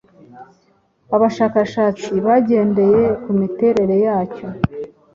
abashakashatsi 1.15 2.11
bagendeye 2.25 3.01
ku 3.23 3.29
miterere 3.39 3.95
yacyo 4.05 4.47